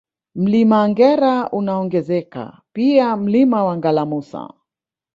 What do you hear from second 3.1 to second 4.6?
Mlima wa Ngalamusa